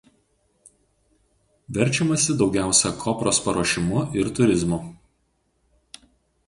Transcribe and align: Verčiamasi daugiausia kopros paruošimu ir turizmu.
Verčiamasi 1.77 2.37
daugiausia 2.39 2.93
kopros 3.05 3.43
paruošimu 3.49 4.03
ir 4.23 4.35
turizmu. 4.41 4.83